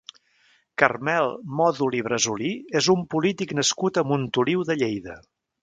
[0.81, 1.29] Carmel
[1.59, 2.49] Mòdol i Bresolí
[2.81, 5.23] és un polític nascut a Montoliu de Lleida.